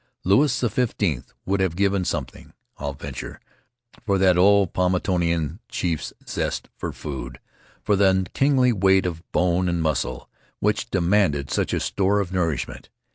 [0.23, 0.95] Louis XV
[1.45, 3.39] would have given something, I'll venture,
[4.03, 7.39] for that old Paumotuan chief's zest for food,
[7.83, 10.27] for the kingly weight of bone and muscle
[10.59, 12.89] which demanded such a store of nourishment.